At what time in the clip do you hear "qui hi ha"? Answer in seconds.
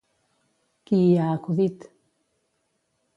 0.91-1.27